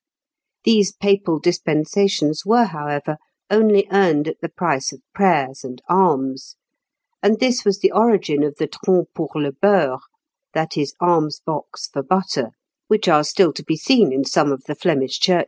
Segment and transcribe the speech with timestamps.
[0.63, 3.17] These papal dispensations were, however,
[3.51, 6.55] only earned at the price of prayers and alms,
[7.21, 9.99] and this was the origin of the troncs pour le beurre,
[10.55, 12.49] that is, "alms box for butter,"
[12.87, 15.39] which are still to be seen in some of the Flemish churches.